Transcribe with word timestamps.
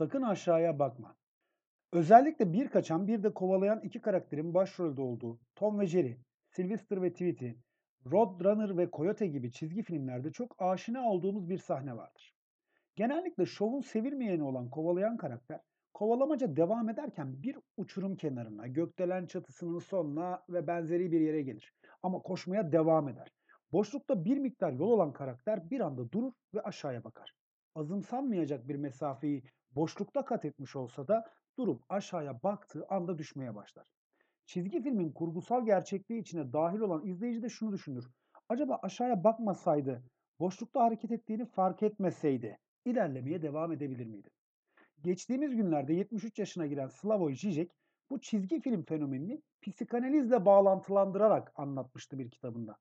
Sakın 0.00 0.22
aşağıya 0.22 0.78
bakma. 0.78 1.16
Özellikle 1.92 2.52
bir 2.52 2.68
kaçan 2.68 3.06
bir 3.06 3.22
de 3.22 3.34
kovalayan 3.34 3.80
iki 3.80 4.00
karakterin 4.00 4.54
başrolde 4.54 5.00
olduğu 5.00 5.40
Tom 5.56 5.80
ve 5.80 5.86
Jerry, 5.86 6.18
Sylvester 6.50 7.02
ve 7.02 7.12
Tweety, 7.12 7.50
Roadrunner 8.06 8.76
ve 8.76 8.88
Coyote 8.92 9.26
gibi 9.26 9.52
çizgi 9.52 9.82
filmlerde 9.82 10.32
çok 10.32 10.62
aşina 10.62 11.10
olduğumuz 11.10 11.48
bir 11.48 11.58
sahne 11.58 11.96
vardır. 11.96 12.34
Genellikle 12.96 13.46
şovun 13.46 13.80
sevilmeyeni 13.80 14.42
olan 14.42 14.70
kovalayan 14.70 15.16
karakter, 15.16 15.60
kovalamaca 15.94 16.56
devam 16.56 16.88
ederken 16.88 17.42
bir 17.42 17.58
uçurum 17.76 18.16
kenarına, 18.16 18.66
gökdelen 18.66 19.26
çatısının 19.26 19.78
sonuna 19.78 20.42
ve 20.48 20.66
benzeri 20.66 21.12
bir 21.12 21.20
yere 21.20 21.42
gelir. 21.42 21.74
Ama 22.02 22.18
koşmaya 22.18 22.72
devam 22.72 23.08
eder. 23.08 23.32
Boşlukta 23.72 24.24
bir 24.24 24.38
miktar 24.38 24.72
yol 24.72 24.90
olan 24.90 25.12
karakter 25.12 25.70
bir 25.70 25.80
anda 25.80 26.12
durur 26.12 26.32
ve 26.54 26.62
aşağıya 26.62 27.04
bakar. 27.04 27.34
Azımsanmayacak 27.74 28.68
bir 28.68 28.76
mesafeyi 28.76 29.42
boşlukta 29.74 30.24
kat 30.24 30.44
etmiş 30.44 30.76
olsa 30.76 31.08
da 31.08 31.24
durup 31.58 31.82
aşağıya 31.88 32.42
baktığı 32.42 32.86
anda 32.88 33.18
düşmeye 33.18 33.54
başlar. 33.54 33.88
Çizgi 34.46 34.82
filmin 34.82 35.12
kurgusal 35.12 35.66
gerçekliği 35.66 36.20
içine 36.20 36.52
dahil 36.52 36.80
olan 36.80 37.06
izleyici 37.06 37.42
de 37.42 37.48
şunu 37.48 37.72
düşünür. 37.72 38.10
Acaba 38.48 38.78
aşağıya 38.82 39.24
bakmasaydı, 39.24 40.02
boşlukta 40.40 40.80
hareket 40.80 41.10
ettiğini 41.10 41.46
fark 41.46 41.82
etmeseydi 41.82 42.58
ilerlemeye 42.84 43.42
devam 43.42 43.72
edebilir 43.72 44.06
miydi? 44.06 44.28
Geçtiğimiz 45.02 45.56
günlerde 45.56 45.94
73 45.94 46.38
yaşına 46.38 46.66
giren 46.66 46.88
Slavoj 46.88 47.40
Žižek 47.40 47.70
bu 48.10 48.20
çizgi 48.20 48.60
film 48.60 48.82
fenomenini 48.82 49.42
psikanalizle 49.62 50.44
bağlantılandırarak 50.44 51.52
anlatmıştı 51.56 52.18
bir 52.18 52.30
kitabında. 52.30 52.76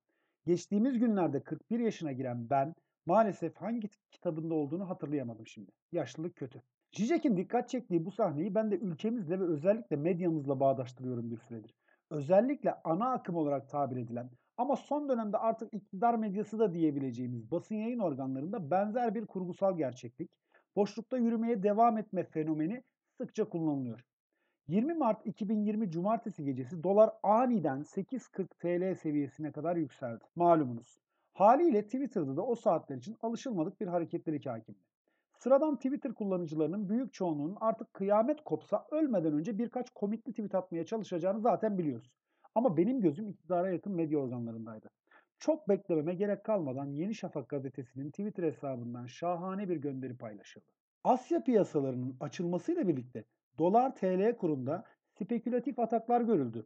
Geçtiğimiz 0.46 1.00
günlerde 1.00 1.44
41 1.44 1.80
yaşına 1.80 2.12
giren 2.12 2.50
ben 2.50 2.76
maalesef 3.06 3.56
hangi 3.56 3.90
kitabında 4.12 4.54
olduğunu 4.54 4.90
hatırlayamadım 4.90 5.48
şimdi. 5.48 5.72
Yaşlılık 5.92 6.36
kötü. 6.36 6.62
Zizek'in 6.92 7.38
dikkat 7.38 7.70
çektiği 7.70 8.06
bu 8.06 8.12
sahneyi 8.12 8.56
ben 8.56 8.72
de 8.72 8.78
ülkemizle 8.78 9.40
ve 9.40 9.44
özellikle 9.44 9.96
medyamızla 9.96 10.60
bağdaştırıyorum 10.60 11.32
bir 11.32 11.38
süredir. 11.38 11.76
Özellikle 12.10 12.74
ana 12.84 13.12
akım 13.12 13.36
olarak 13.36 13.70
tabir 13.70 13.98
edilen 13.98 14.30
ama 14.58 14.76
son 14.76 15.10
dönemde 15.10 15.38
artık 15.38 15.74
iktidar 15.74 16.16
medyası 16.16 16.60
da 16.60 16.74
diyebileceğimiz 16.74 17.52
basın 17.52 17.76
yayın 17.76 18.00
organlarında 18.00 18.72
benzer 18.72 19.16
bir 19.16 19.26
kurgusal 19.26 19.78
gerçeklik, 19.78 20.32
boşlukta 20.76 21.18
yürümeye 21.18 21.64
devam 21.64 21.98
etme 21.98 22.24
fenomeni 22.24 22.84
sıkça 23.18 23.50
kullanılıyor. 23.50 24.06
20 24.68 24.94
Mart 24.94 25.26
2020 25.26 25.92
Cumartesi 25.92 26.44
gecesi 26.44 26.84
dolar 26.84 27.10
aniden 27.24 27.80
8.40 27.80 28.48
TL 28.60 29.00
seviyesine 29.02 29.52
kadar 29.52 29.76
yükseldi. 29.76 30.24
Malumunuz. 30.36 31.00
Haliyle 31.34 31.84
Twitter'da 31.84 32.38
da 32.38 32.46
o 32.46 32.56
saatler 32.56 32.98
için 32.98 33.18
alışılmadık 33.22 33.82
bir 33.82 33.88
hareketlilik 33.88 34.46
hakimdi. 34.46 34.80
Sıradan 35.40 35.76
Twitter 35.76 36.14
kullanıcılarının 36.14 36.90
büyük 36.90 37.14
çoğunluğunun 37.14 37.58
artık 37.62 37.94
kıyamet 37.94 38.44
kopsa 38.44 38.88
ölmeden 38.92 39.34
önce 39.34 39.58
birkaç 39.58 39.90
komikli 39.90 40.32
tweet 40.32 40.56
atmaya 40.56 40.86
çalışacağını 40.86 41.42
zaten 41.42 41.78
biliyoruz. 41.78 42.12
Ama 42.56 42.78
benim 42.78 43.02
gözüm 43.02 43.28
iktidara 43.28 43.70
yakın 43.70 43.94
medya 43.94 44.20
organlarındaydı. 44.20 44.90
Çok 45.40 45.70
beklememe 45.70 46.14
gerek 46.16 46.44
kalmadan 46.44 46.86
Yeni 46.86 47.16
Şafak 47.16 47.50
gazetesinin 47.50 48.10
Twitter 48.10 48.44
hesabından 48.44 49.06
şahane 49.06 49.70
bir 49.70 49.78
gönderi 49.78 50.18
paylaşıldı. 50.18 50.66
Asya 51.04 51.44
piyasalarının 51.44 52.18
açılmasıyla 52.20 52.88
birlikte 52.88 53.24
dolar 53.58 53.96
TL 53.96 54.38
kurunda 54.38 54.84
spekülatif 55.20 55.80
ataklar 55.80 56.22
görüldü. 56.22 56.66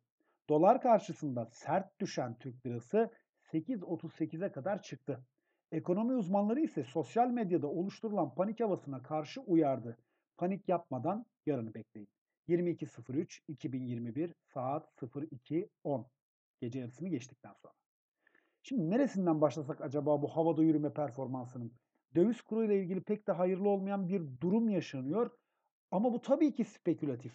Dolar 0.49 0.81
karşısında 0.81 1.49
sert 1.51 1.99
düşen 1.99 2.37
Türk 2.39 2.65
lirası 2.65 3.11
8.38'e 3.51 4.51
kadar 4.51 4.81
çıktı. 4.81 5.25
Ekonomi 5.73 6.15
uzmanları 6.15 6.59
ise 6.59 6.83
sosyal 6.83 7.27
medyada 7.27 7.67
oluşturulan 7.67 8.35
panik 8.35 8.59
havasına 8.59 9.03
karşı 9.03 9.41
uyardı. 9.41 9.97
Panik 10.37 10.69
yapmadan 10.69 11.25
yarını 11.45 11.73
bekleyin. 11.73 12.07
22.03.2021 12.49 14.33
saat 14.53 14.89
02.10 15.01 16.05
gece 16.61 16.79
yarısını 16.79 17.09
geçtikten 17.09 17.53
sonra. 17.53 17.73
Şimdi 18.63 18.89
neresinden 18.89 19.41
başlasak 19.41 19.81
acaba 19.81 20.21
bu 20.21 20.27
havada 20.27 20.63
yürüme 20.63 20.93
performansının? 20.93 21.71
Döviz 22.15 22.41
kuru 22.41 22.63
ile 22.63 22.79
ilgili 22.79 23.01
pek 23.01 23.27
de 23.27 23.31
hayırlı 23.31 23.69
olmayan 23.69 24.07
bir 24.07 24.21
durum 24.41 24.69
yaşanıyor. 24.69 25.31
Ama 25.91 26.13
bu 26.13 26.21
tabii 26.21 26.53
ki 26.53 26.63
spekülatif. 26.63 27.33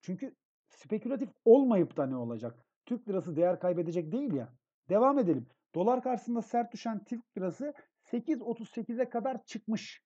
Çünkü 0.00 0.34
spekülatif 0.68 1.28
olmayıp 1.44 1.96
da 1.96 2.06
ne 2.06 2.16
olacak? 2.16 2.64
Türk 2.86 3.08
lirası 3.08 3.36
değer 3.36 3.60
kaybedecek 3.60 4.12
değil 4.12 4.32
ya. 4.32 4.52
Devam 4.88 5.18
edelim. 5.18 5.46
Dolar 5.74 6.02
karşısında 6.02 6.42
sert 6.42 6.72
düşen 6.72 7.04
Türk 7.04 7.38
lirası 7.38 7.74
8.38'e 8.04 9.08
kadar 9.08 9.44
çıkmış. 9.44 10.02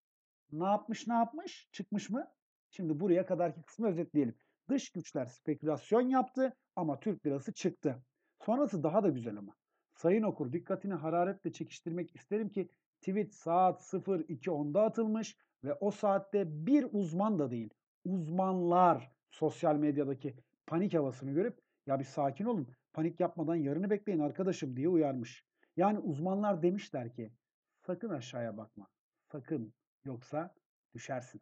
Ne 0.53 0.65
yapmış 0.65 1.07
ne 1.07 1.15
yapmış? 1.15 1.69
Çıkmış 1.73 2.11
mı? 2.11 2.31
Şimdi 2.71 3.01
buraya 3.01 3.27
kadarki 3.27 3.63
kısmı 3.63 3.89
özetleyelim. 3.89 4.35
Dış 4.69 4.93
güçler 4.93 5.27
spekülasyon 5.27 6.01
yaptı 6.01 6.57
ama 6.77 7.01
Türk 7.01 7.27
lirası 7.27 7.53
çıktı. 7.53 8.03
Sonrası 8.45 8.83
daha 8.83 9.03
da 9.03 9.09
güzel 9.09 9.39
ama. 9.39 9.53
Sayın 9.95 10.23
okur 10.23 10.53
dikkatini 10.53 10.95
hararetle 10.95 11.53
çekiştirmek 11.53 12.17
isterim 12.17 12.49
ki 12.49 12.69
tweet 13.01 13.35
saat 13.35 13.81
02.10'da 13.81 14.83
atılmış 14.83 15.37
ve 15.65 15.75
o 15.75 15.91
saatte 15.91 16.67
bir 16.67 16.87
uzman 16.93 17.39
da 17.39 17.51
değil 17.51 17.71
uzmanlar 18.05 19.13
sosyal 19.31 19.77
medyadaki 19.77 20.35
panik 20.67 20.95
havasını 20.95 21.31
görüp 21.31 21.59
ya 21.87 21.99
bir 21.99 22.05
sakin 22.05 22.45
olun 22.45 22.69
panik 22.93 23.21
yapmadan 23.21 23.55
yarını 23.55 23.91
bekleyin 23.91 24.21
arkadaşım 24.21 24.77
diye 24.77 24.89
uyarmış. 24.89 25.45
Yani 25.77 25.99
uzmanlar 25.99 26.63
demişler 26.63 27.15
ki 27.15 27.33
sakın 27.81 28.11
aşağıya 28.11 28.57
bakma. 28.57 28.87
Sakın 29.33 29.75
yoksa 30.05 30.55
düşersin. 30.95 31.41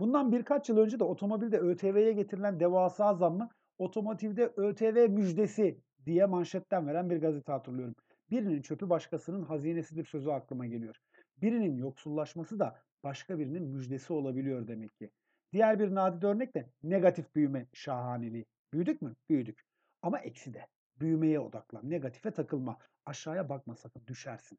Bundan 0.00 0.32
birkaç 0.32 0.68
yıl 0.68 0.78
önce 0.78 0.98
de 0.98 1.04
otomobilde 1.04 1.58
ÖTV'ye 1.58 2.12
getirilen 2.12 2.60
devasa 2.60 3.14
zammı 3.14 3.48
otomotivde 3.78 4.52
ÖTV 4.56 5.08
müjdesi 5.10 5.80
diye 6.06 6.26
manşetten 6.26 6.86
veren 6.86 7.10
bir 7.10 7.20
gazete 7.20 7.52
hatırlıyorum. 7.52 7.94
Birinin 8.30 8.62
çöpü 8.62 8.90
başkasının 8.90 9.42
hazinesidir 9.42 10.04
sözü 10.04 10.30
aklıma 10.30 10.66
geliyor. 10.66 10.96
Birinin 11.42 11.76
yoksullaşması 11.76 12.58
da 12.58 12.78
başka 13.04 13.38
birinin 13.38 13.62
müjdesi 13.62 14.12
olabiliyor 14.12 14.68
demek 14.68 14.98
ki. 14.98 15.10
Diğer 15.52 15.78
bir 15.78 15.94
nadide 15.94 16.26
örnek 16.26 16.54
de 16.54 16.70
negatif 16.82 17.34
büyüme 17.34 17.66
şahaneliği. 17.72 18.46
Büyüdük 18.72 19.02
mü? 19.02 19.16
Büyüdük. 19.28 19.69
Ama 20.02 20.18
eksi 20.18 20.54
de. 20.54 20.66
Büyümeye 21.00 21.40
odaklan. 21.40 21.90
Negatife 21.90 22.30
takılma. 22.30 22.78
Aşağıya 23.06 23.48
bakma 23.48 23.74
sakın 23.74 24.02
düşersin. 24.06 24.58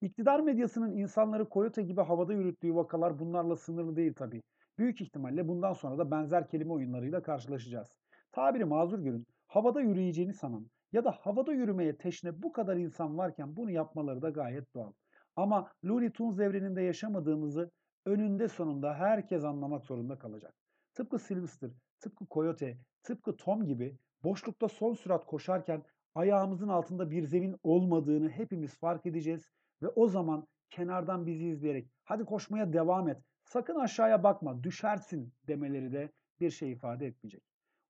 İktidar 0.00 0.40
medyasının 0.40 0.96
insanları 0.96 1.48
koyota 1.48 1.82
gibi 1.82 2.00
havada 2.00 2.32
yürüttüğü 2.32 2.74
vakalar 2.74 3.18
bunlarla 3.18 3.56
sınırlı 3.56 3.96
değil 3.96 4.14
tabii. 4.14 4.42
Büyük 4.78 5.00
ihtimalle 5.00 5.48
bundan 5.48 5.72
sonra 5.72 5.98
da 5.98 6.10
benzer 6.10 6.48
kelime 6.48 6.72
oyunlarıyla 6.72 7.22
karşılaşacağız. 7.22 7.96
Tabiri 8.32 8.64
mazur 8.64 8.98
görün, 8.98 9.26
havada 9.46 9.80
yürüyeceğini 9.80 10.34
sanan 10.34 10.70
ya 10.92 11.04
da 11.04 11.10
havada 11.10 11.52
yürümeye 11.52 11.96
teşne 11.98 12.42
bu 12.42 12.52
kadar 12.52 12.76
insan 12.76 13.18
varken 13.18 13.56
bunu 13.56 13.70
yapmaları 13.70 14.22
da 14.22 14.30
gayet 14.30 14.74
doğal. 14.74 14.92
Ama 15.36 15.72
Looney 15.84 16.10
Tunes 16.10 16.40
evreninde 16.40 16.82
yaşamadığımızı 16.82 17.70
önünde 18.06 18.48
sonunda 18.48 18.94
herkes 18.94 19.44
anlamak 19.44 19.84
zorunda 19.84 20.18
kalacak. 20.18 20.54
Tıpkı 20.94 21.18
Sylvester, 21.18 21.70
tıpkı 22.00 22.26
Coyote, 22.30 22.78
tıpkı 23.02 23.36
Tom 23.36 23.66
gibi 23.66 23.96
boşlukta 24.24 24.68
son 24.68 24.94
sürat 24.94 25.26
koşarken 25.26 25.82
ayağımızın 26.14 26.68
altında 26.68 27.10
bir 27.10 27.22
zemin 27.22 27.56
olmadığını 27.62 28.28
hepimiz 28.28 28.74
fark 28.74 29.06
edeceğiz 29.06 29.50
ve 29.82 29.88
o 29.88 30.08
zaman 30.08 30.46
kenardan 30.70 31.26
bizi 31.26 31.46
izleyerek 31.46 31.88
hadi 32.04 32.24
koşmaya 32.24 32.72
devam 32.72 33.08
et, 33.08 33.18
sakın 33.44 33.74
aşağıya 33.74 34.22
bakma, 34.22 34.62
düşersin 34.64 35.34
demeleri 35.48 35.92
de 35.92 36.12
bir 36.40 36.50
şey 36.50 36.72
ifade 36.72 37.06
etmeyecek. 37.06 37.42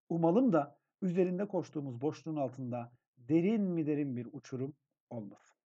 Umalım 0.09 0.53
da 0.53 0.79
üzerinde 1.03 1.49
koştuğumuz 1.49 2.01
boşluğun 2.01 2.37
altında 2.37 2.93
derin 3.17 3.63
mi 3.63 3.87
derin 3.87 4.17
bir 4.17 4.29
uçurum 4.33 4.75
olmasın. 5.11 5.58